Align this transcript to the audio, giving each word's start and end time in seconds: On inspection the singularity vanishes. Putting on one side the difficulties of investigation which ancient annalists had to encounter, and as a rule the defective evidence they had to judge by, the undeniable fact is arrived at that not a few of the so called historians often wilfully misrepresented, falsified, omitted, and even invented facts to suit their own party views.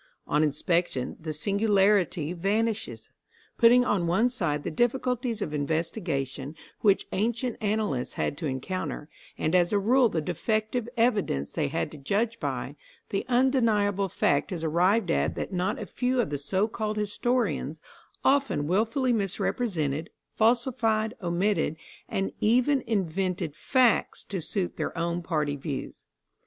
On 0.25 0.41
inspection 0.41 1.15
the 1.19 1.31
singularity 1.31 2.33
vanishes. 2.33 3.11
Putting 3.59 3.85
on 3.85 4.07
one 4.07 4.29
side 4.29 4.63
the 4.63 4.71
difficulties 4.71 5.43
of 5.43 5.53
investigation 5.53 6.55
which 6.79 7.05
ancient 7.11 7.55
annalists 7.61 8.15
had 8.15 8.35
to 8.39 8.47
encounter, 8.47 9.09
and 9.37 9.53
as 9.53 9.71
a 9.71 9.77
rule 9.77 10.09
the 10.09 10.19
defective 10.19 10.89
evidence 10.97 11.51
they 11.53 11.67
had 11.67 11.91
to 11.91 11.99
judge 11.99 12.39
by, 12.39 12.75
the 13.11 13.27
undeniable 13.29 14.09
fact 14.09 14.51
is 14.51 14.63
arrived 14.63 15.11
at 15.11 15.35
that 15.35 15.53
not 15.53 15.77
a 15.77 15.85
few 15.85 16.19
of 16.19 16.31
the 16.31 16.39
so 16.39 16.67
called 16.67 16.97
historians 16.97 17.79
often 18.25 18.65
wilfully 18.65 19.13
misrepresented, 19.13 20.09
falsified, 20.33 21.13
omitted, 21.21 21.75
and 22.09 22.31
even 22.39 22.81
invented 22.87 23.55
facts 23.55 24.23
to 24.23 24.41
suit 24.41 24.77
their 24.77 24.97
own 24.97 25.21
party 25.21 25.55
views. 25.55 26.05